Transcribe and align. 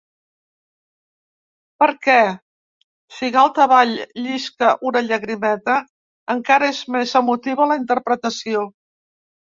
Perquè, 1.83 2.15
si 3.19 3.29
galta 3.35 3.61
avall 3.67 3.93
llisca 4.23 4.71
una 4.93 5.05
llagrimeta, 5.11 5.77
encara 6.39 6.71
és 6.77 6.81
més 6.97 7.15
emotiva 7.21 7.73
la 7.75 7.79
interpretació. 7.83 8.69